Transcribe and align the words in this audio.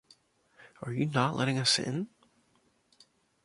Are 0.81 0.91
you 0.93 1.05
not 1.05 1.35
letting 1.35 1.59
us 1.59 1.77
in? 1.77 2.07